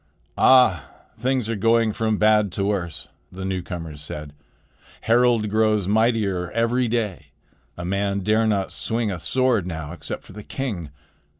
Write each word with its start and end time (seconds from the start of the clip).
"Ah! 0.39 0.89
things 1.15 1.47
are 1.47 1.55
going 1.55 1.91
from 1.93 2.17
bad 2.17 2.51
to 2.53 2.65
worse," 2.65 3.07
the 3.31 3.45
newcomers 3.45 4.01
said. 4.01 4.33
"Harald 5.01 5.47
grows 5.51 5.87
mightier 5.87 6.49
every 6.53 6.87
day. 6.87 7.27
A 7.77 7.85
man 7.85 8.21
dare 8.21 8.47
not 8.47 8.71
swing 8.71 9.11
a 9.11 9.19
sword 9.19 9.67
now 9.67 9.91
except 9.91 10.23
for 10.23 10.33
the 10.33 10.41
king. 10.41 10.89